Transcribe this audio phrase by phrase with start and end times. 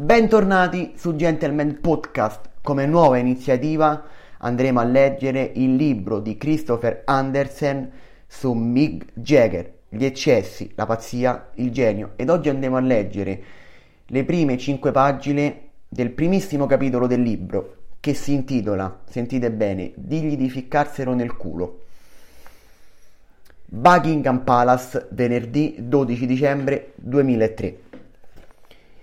[0.00, 2.50] Bentornati su Gentleman Podcast.
[2.62, 4.04] Come nuova iniziativa
[4.38, 7.90] andremo a leggere il libro di Christopher Andersen
[8.24, 12.12] su Mick Jagger, gli eccessi, la pazzia, il genio.
[12.14, 13.42] Ed oggi andiamo a leggere
[14.06, 20.36] le prime cinque pagine del primissimo capitolo del libro che si intitola, sentite bene, Digli
[20.36, 21.80] di ficcarselo nel culo.
[23.64, 27.86] Buckingham Palace, venerdì 12 dicembre 2003.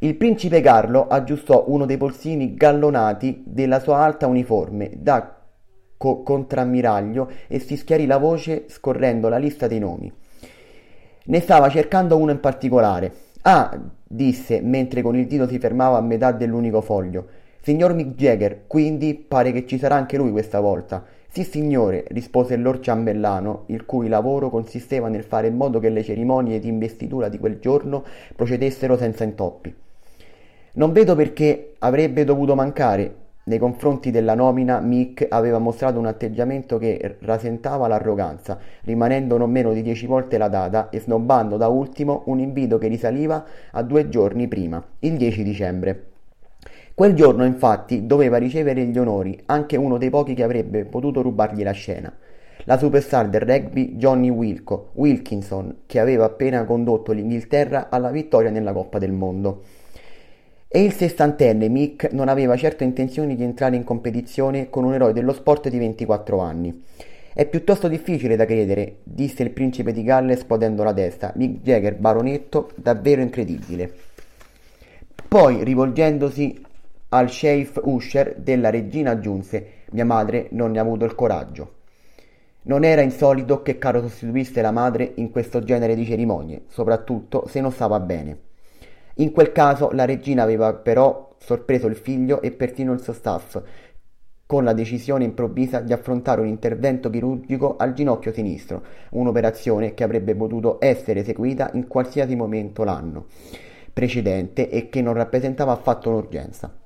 [0.00, 5.36] Il principe Carlo aggiustò uno dei polsini gallonati della sua alta uniforme da
[5.96, 10.12] co- contrammiraglio e si schiarì la voce scorrendo la lista dei nomi.
[11.24, 13.10] Ne stava cercando uno in particolare.
[13.42, 13.74] Ah,
[14.06, 17.26] disse mentre con il dito si fermava a metà dell'unico foglio.
[17.62, 21.04] Signor Mick Jagger, quindi pare che ci sarà anche lui questa volta.
[21.28, 25.88] Sì, signore, rispose il Lord Ciambellano, il cui lavoro consisteva nel fare in modo che
[25.88, 28.04] le cerimonie di investitura di quel giorno
[28.36, 29.84] procedessero senza intoppi.
[30.76, 33.14] Non vedo perché avrebbe dovuto mancare.
[33.44, 39.72] Nei confronti della nomina, Mick aveva mostrato un atteggiamento che rasentava l'arroganza, rimanendo non meno
[39.72, 44.10] di dieci volte la data e snobbando da ultimo un invito che risaliva a due
[44.10, 46.04] giorni prima, il 10 dicembre.
[46.94, 51.62] Quel giorno, infatti, doveva ricevere gli onori anche uno dei pochi che avrebbe potuto rubargli
[51.62, 52.12] la scena.
[52.64, 58.74] La superstar del rugby Johnny Wilco, Wilkinson, che aveva appena condotto l'Inghilterra alla vittoria nella
[58.74, 59.62] Coppa del Mondo.
[60.68, 65.12] E il sessantenne Mick non aveva certo intenzioni di entrare in competizione con un eroe
[65.12, 66.82] dello sport di 24 anni.
[67.32, 71.32] È piuttosto difficile da credere, disse il principe di Galles scuotendo la testa.
[71.36, 73.92] Mick Jagger, baronetto, davvero incredibile.
[75.28, 76.64] Poi, rivolgendosi
[77.10, 81.74] al sheriff Usher della regina aggiunse Mia madre non ne ha avuto il coraggio.
[82.62, 87.60] Non era insolito che Caro sostituisse la madre in questo genere di cerimonie, soprattutto se
[87.60, 88.45] non stava bene.
[89.18, 93.60] In quel caso la regina aveva però sorpreso il figlio e persino il suo staff,
[94.46, 100.34] con la decisione improvvisa di affrontare un intervento chirurgico al ginocchio sinistro, un'operazione che avrebbe
[100.34, 103.26] potuto essere eseguita in qualsiasi momento l'anno
[103.96, 106.85] precedente e che non rappresentava affatto un'urgenza.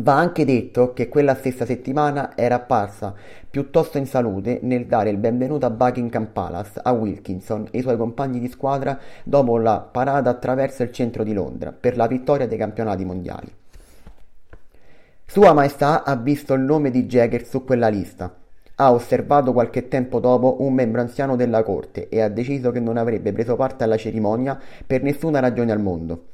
[0.00, 3.12] Va anche detto che quella stessa settimana era apparsa
[3.50, 7.98] piuttosto in salute nel dare il benvenuto a Buckingham Palace a Wilkinson e i suoi
[7.98, 12.56] compagni di squadra dopo la parata attraverso il centro di Londra per la vittoria dei
[12.56, 13.52] campionati mondiali.
[15.26, 18.34] Sua Maestà ha visto il nome di Jagger su quella lista.
[18.76, 22.96] Ha osservato qualche tempo dopo un membro anziano della corte e ha deciso che non
[22.96, 26.28] avrebbe preso parte alla cerimonia per nessuna ragione al mondo.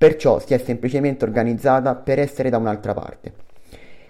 [0.00, 3.34] Perciò si è semplicemente organizzata per essere da un'altra parte.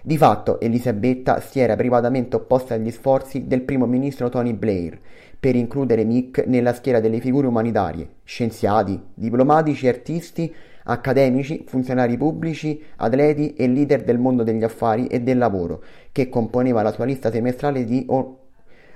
[0.01, 4.97] Di fatto Elisabetta si era privatamente opposta agli sforzi del primo ministro Tony Blair
[5.37, 13.53] per includere Mick nella schiera delle figure umanitarie, scienziati, diplomatici, artisti, accademici, funzionari pubblici, atleti
[13.55, 17.83] e leader del mondo degli affari e del lavoro, che componeva la sua lista semestrale
[17.83, 18.07] di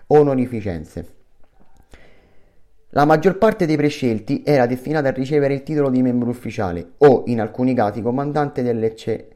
[0.08, 1.25] onorificenze.
[2.98, 7.24] La maggior parte dei prescelti era destinata a ricevere il titolo di membro ufficiale o,
[7.26, 9.28] in alcuni casi, comandante dell'ecce-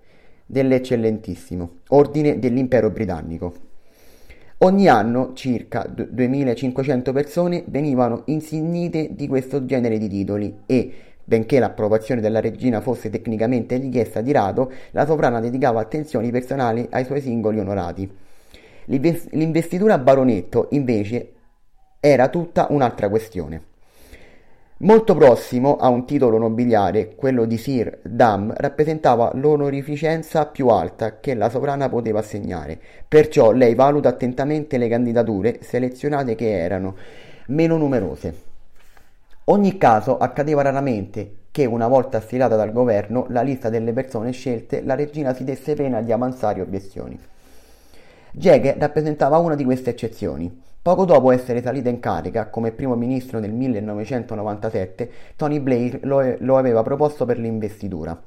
[0.46, 3.54] dell'eccellentissimo ordine dell'impero britannico.
[4.60, 12.22] Ogni anno circa 2500 persone venivano insignite di questo genere di titoli e, benché l'approvazione
[12.22, 17.60] della regina fosse tecnicamente richiesta di rado, la sovrana dedicava attenzioni personali ai suoi singoli
[17.60, 18.10] onorati.
[18.86, 21.34] L'investitura baronetto, invece,
[22.00, 23.62] era tutta un'altra questione.
[24.82, 31.34] Molto prossimo a un titolo nobiliare, quello di Sir Dam rappresentava l'onorificenza più alta che
[31.34, 36.96] la sovrana poteva assegnare, perciò lei valuta attentamente le candidature selezionate che erano
[37.48, 38.34] meno numerose.
[39.46, 44.82] Ogni caso accadeva raramente che una volta stilata dal governo la lista delle persone scelte,
[44.82, 47.20] la regina si desse pena di avanzare obiezioni.
[48.32, 50.68] Jagger rappresentava una di queste eccezioni.
[50.82, 56.58] Poco dopo essere salita in carica come primo ministro nel 1997, Tony Blair lo, lo
[56.58, 58.18] aveva proposto per l'investitura.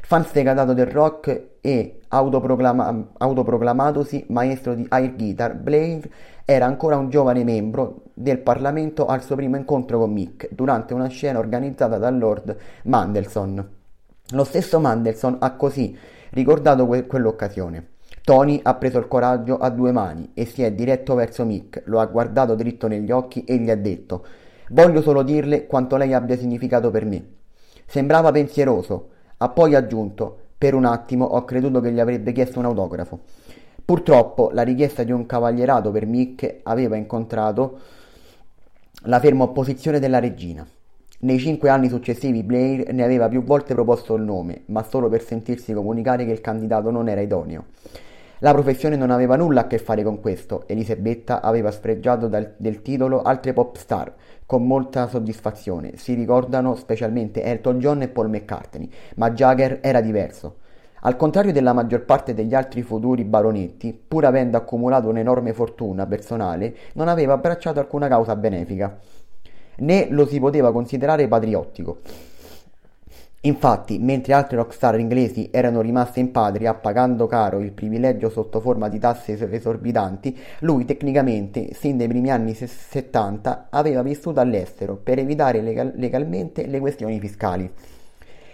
[0.00, 6.10] Fan sfegatato del rock e autoproclama- autoproclamatosi maestro di air guitar, Blair
[6.44, 11.06] era ancora un giovane membro del Parlamento al suo primo incontro con Mick durante una
[11.06, 13.68] scena organizzata dal Lord Mandelson.
[14.30, 15.96] Lo stesso Mandelson ha così
[16.30, 17.91] ricordato que- quell'occasione.
[18.32, 22.00] Tony ha preso il coraggio a due mani e si è diretto verso Mick, lo
[22.00, 24.24] ha guardato dritto negli occhi e gli ha detto
[24.70, 27.22] Voglio solo dirle quanto lei abbia significato per me.
[27.84, 32.64] Sembrava pensieroso, ha poi aggiunto Per un attimo ho creduto che gli avrebbe chiesto un
[32.64, 33.20] autografo.
[33.84, 37.80] Purtroppo la richiesta di un cavalierato per Mick aveva incontrato
[39.02, 40.66] la ferma opposizione della regina.
[41.18, 45.22] Nei cinque anni successivi Blair ne aveva più volte proposto il nome, ma solo per
[45.22, 47.64] sentirsi comunicare che il candidato non era idoneo.
[48.44, 50.64] La professione non aveva nulla a che fare con questo.
[50.66, 54.12] Elisabetta aveva sfregiato dal, del titolo altre pop star
[54.44, 55.92] con molta soddisfazione.
[55.96, 60.56] Si ricordano specialmente Elton John e Paul McCartney, ma Jagger era diverso.
[61.02, 66.74] Al contrario della maggior parte degli altri futuri baronetti, pur avendo accumulato un'enorme fortuna personale,
[66.94, 68.98] non aveva abbracciato alcuna causa benefica,
[69.76, 71.98] né lo si poteva considerare patriottico.
[73.44, 78.88] Infatti, mentre altre rockstar inglesi erano rimaste in patria pagando caro il privilegio sotto forma
[78.88, 85.60] di tasse esorbitanti, lui tecnicamente, sin dai primi anni 70, aveva vissuto all'estero per evitare
[85.60, 87.68] legal- legalmente le questioni fiscali.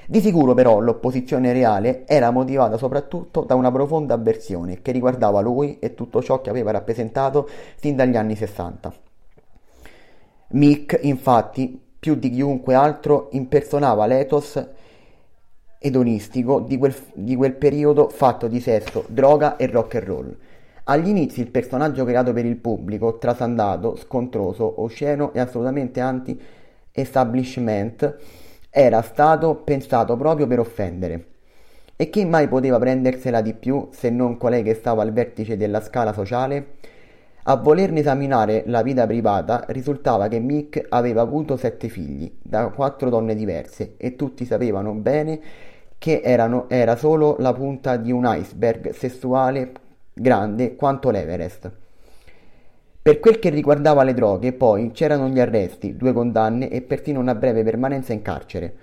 [0.06, 5.78] Di sicuro però l'opposizione reale era motivata soprattutto da una profonda avversione che riguardava lui
[5.80, 7.46] e tutto ciò che aveva rappresentato
[7.78, 8.90] sin dagli anni 60.
[10.52, 14.76] Mick, infatti, più di chiunque altro impersonava l'ethos
[15.78, 20.36] edonistico di quel, di quel periodo fatto di sesso, droga e rock and roll.
[20.84, 28.16] Agli inizi il personaggio creato per il pubblico, trasandato, scontroso, osceno e assolutamente anti-establishment,
[28.70, 31.24] era stato pensato proprio per offendere.
[31.94, 35.82] E chi mai poteva prendersela di più se non colei che stava al vertice della
[35.82, 36.76] scala sociale?
[37.42, 43.08] A volerne esaminare la vita privata risultava che Mick aveva avuto sette figli da quattro
[43.08, 45.40] donne diverse e tutti sapevano bene
[45.98, 49.72] che erano, era solo la punta di un iceberg sessuale
[50.12, 51.70] grande quanto l'Everest.
[53.02, 57.34] Per quel che riguardava le droghe, poi c'erano gli arresti, due condanne e persino una
[57.34, 58.74] breve permanenza in carcere.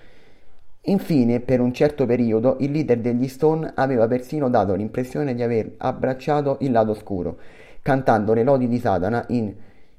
[0.87, 5.73] Infine, per un certo periodo, il leader degli Stone aveva persino dato l'impressione di aver
[5.77, 7.37] abbracciato il lato oscuro,
[7.81, 9.53] cantando le lodi di Satana in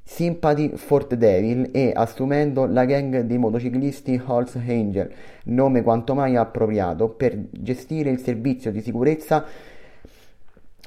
[0.09, 5.11] Sympathy for the Devil e assumendo la gang dei motociclisti Halls Angel,
[5.47, 9.45] nome quanto mai appropriato per gestire il servizio di sicurezza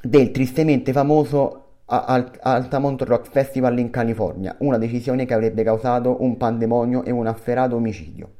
[0.02, 7.04] del tristemente famoso Altamont Rock Festival in California, una decisione che avrebbe causato un pandemonio
[7.04, 8.30] e un afferato omicidio.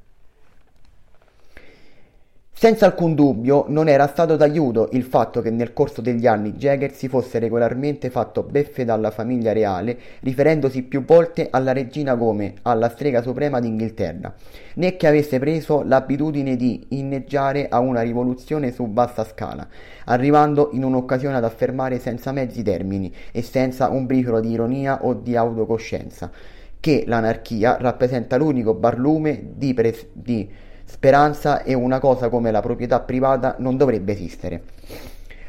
[2.60, 6.92] Senza alcun dubbio non era stato d'aiuto il fatto che nel corso degli anni Jagger
[6.92, 12.90] si fosse regolarmente fatto beffe dalla famiglia reale, riferendosi più volte alla regina come alla
[12.90, 14.34] strega suprema d'Inghilterra,
[14.74, 19.66] né che avesse preso l'abitudine di inneggiare a una rivoluzione su vasta scala,
[20.04, 25.14] arrivando in un'occasione ad affermare senza mezzi termini e senza un briciolo di ironia o
[25.14, 26.30] di autocoscienza
[26.78, 33.00] che l'anarchia rappresenta l'unico barlume di, pres- di speranza e una cosa come la proprietà
[33.00, 34.62] privata non dovrebbe esistere.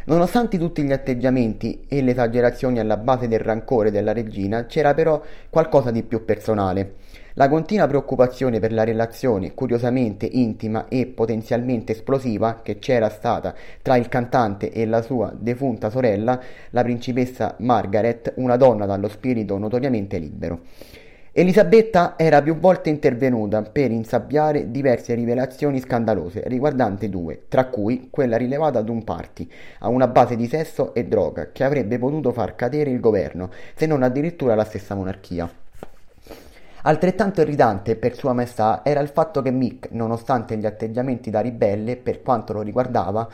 [0.05, 5.21] Nonostante tutti gli atteggiamenti e le esagerazioni alla base del rancore della regina, c'era però
[5.49, 6.95] qualcosa di più personale.
[7.35, 13.95] La continua preoccupazione per la relazione curiosamente intima e potenzialmente esplosiva che c'era stata tra
[13.95, 16.39] il cantante e la sua defunta sorella,
[16.71, 20.59] la principessa Margaret, una donna dallo spirito notoriamente libero.
[21.33, 28.35] Elisabetta era più volte intervenuta per insabbiare diverse rivelazioni scandalose riguardanti due, tra cui quella
[28.35, 29.49] rilevata ad un party,
[29.79, 33.85] a una base di sesso e droga, che avrebbe potuto far cadere il governo, se
[33.85, 35.49] non addirittura la stessa monarchia.
[36.81, 41.95] Altrettanto irritante per Sua Maestà era il fatto che Mick, nonostante gli atteggiamenti da ribelle
[41.95, 43.25] per quanto lo riguardava,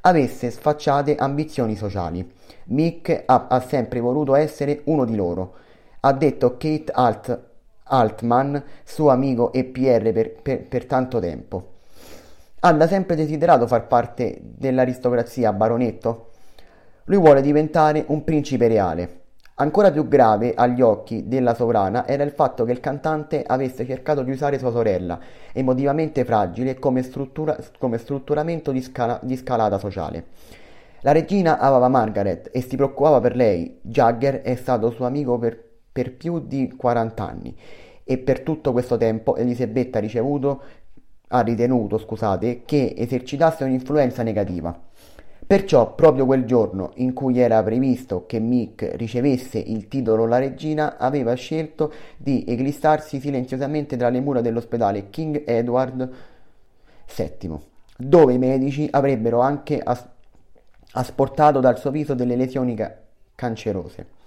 [0.00, 2.26] avesse sfacciate ambizioni sociali.
[2.68, 5.60] Mick ha, ha sempre voluto essere uno di loro,
[6.04, 7.40] ha detto Kate Alt,
[7.84, 11.74] Altman, suo amico e PR per, per, per tanto tempo.
[12.58, 16.30] Ha da sempre desiderato far parte dell'aristocrazia baronetto?
[17.04, 19.20] Lui vuole diventare un principe reale.
[19.56, 24.22] Ancora più grave agli occhi della sovrana era il fatto che il cantante avesse cercato
[24.22, 25.20] di usare sua sorella,
[25.52, 30.24] emotivamente fragile, come, struttura, come strutturamento di, scala, di scalata sociale.
[31.02, 33.78] La regina amava Margaret e si preoccupava per lei.
[33.82, 37.56] Jagger è stato suo amico per per più di 40 anni
[38.04, 40.62] e per tutto questo tempo Elisabetta ha, ricevuto,
[41.28, 44.78] ha ritenuto scusate, che esercitasse un'influenza negativa.
[45.44, 50.96] Perciò, proprio quel giorno in cui era previsto che Mick ricevesse il titolo La regina,
[50.96, 56.10] aveva scelto di eclistarsi silenziosamente tra le mura dell'ospedale King Edward
[57.14, 57.58] VII,
[57.98, 60.08] dove i medici avrebbero anche as-
[60.92, 62.94] asportato dal suo viso delle lesioni ca-
[63.34, 64.20] cancerose.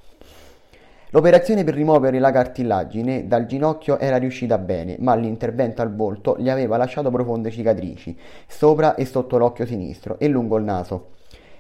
[1.15, 6.50] L'operazione per rimuovere la cartilagine dal ginocchio era riuscita bene, ma l'intervento al volto gli
[6.50, 11.12] aveva lasciato profonde cicatrici, sopra e sotto l'occhio sinistro e lungo il naso.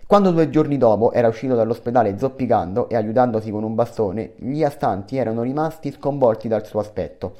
[0.05, 5.15] Quando due giorni dopo era uscito dall'ospedale zoppicando e aiutandosi con un bastone, gli astanti
[5.15, 7.35] erano rimasti sconvolti dal suo aspetto.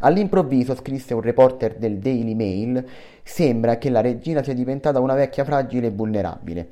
[0.00, 2.82] All'improvviso, scrisse un reporter del Daily Mail,
[3.22, 6.68] sembra che la regina sia diventata una vecchia fragile e vulnerabile.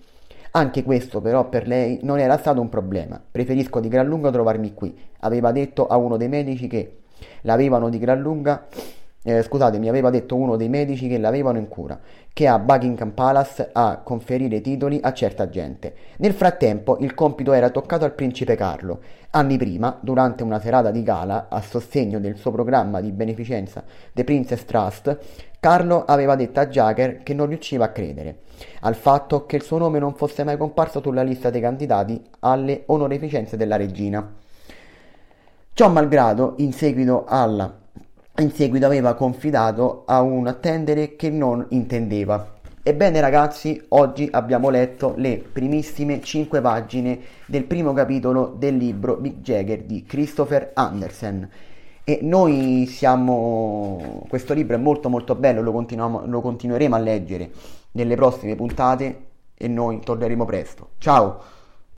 [0.57, 3.23] Anche questo però per lei non era stato un problema.
[3.31, 7.01] Preferisco di gran lunga trovarmi qui, aveva detto a uno dei medici che
[7.43, 8.67] l'avevano di gran lunga
[9.27, 11.99] eh, scusate, mi aveva detto uno dei medici che l'avevano in cura,
[12.33, 15.95] che a Buckingham Palace a conferire titoli a certa gente.
[16.19, 19.01] Nel frattempo il compito era toccato al principe Carlo.
[19.31, 24.23] Anni prima, durante una serata di gala a sostegno del suo programma di beneficenza The
[24.23, 25.19] Princess Trust,
[25.59, 28.45] Carlo aveva detto a Jagger che non riusciva a credere
[28.81, 32.85] al fatto che il suo nome non fosse mai comparso sulla lista dei candidati alle
[32.87, 34.35] onorificenze della regina.
[35.73, 37.85] Ciò malgrado, in seguito alla
[38.39, 42.55] in seguito aveva confidato a un attendere che non intendeva.
[42.83, 49.41] Ebbene ragazzi, oggi abbiamo letto le primissime 5 pagine del primo capitolo del libro Big
[49.41, 51.49] Jagger di Christopher Andersen.
[52.05, 54.25] E noi siamo...
[54.29, 55.73] questo libro è molto molto bello, lo,
[56.27, 57.51] lo continueremo a leggere
[57.93, 59.25] nelle prossime puntate
[59.57, 60.91] e noi torneremo presto.
[60.99, 61.56] Ciao!